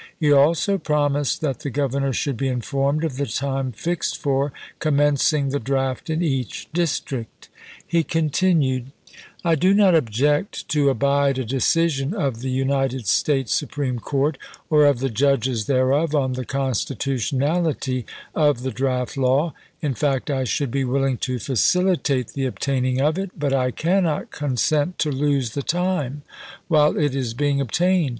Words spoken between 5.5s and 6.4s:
draft in